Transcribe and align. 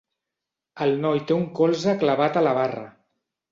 El 0.85 0.95
noi 1.03 1.21
té 1.33 1.37
un 1.37 1.45
colze 1.61 1.95
clavat 2.07 2.43
a 2.43 2.45
la 2.49 2.57
barra. 2.63 2.91